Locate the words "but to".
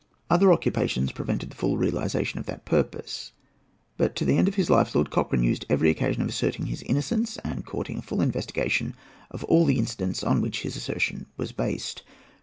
3.97-4.25